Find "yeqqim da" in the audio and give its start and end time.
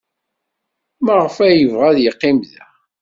2.01-2.65